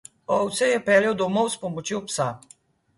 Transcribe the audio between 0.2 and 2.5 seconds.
Ovce je peljal domov s pomočjo psa.